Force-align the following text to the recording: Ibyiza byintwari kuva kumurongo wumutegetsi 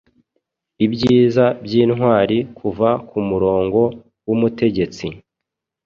Ibyiza 0.85 1.45
byintwari 1.65 2.37
kuva 2.57 2.89
kumurongo 3.09 3.81
wumutegetsi 4.27 5.05